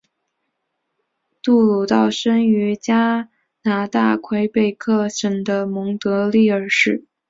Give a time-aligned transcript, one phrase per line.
[1.43, 3.29] 杜鲁道生于加
[3.61, 7.05] 拿大魁北克省的蒙特利尔市。